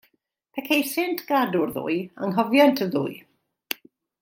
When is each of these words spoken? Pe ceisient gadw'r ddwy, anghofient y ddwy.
Pe 0.53 0.61
ceisient 0.67 1.21
gadw'r 1.31 1.75
ddwy, 1.77 1.99
anghofient 2.29 2.83
y 2.87 2.89
ddwy. 2.97 3.21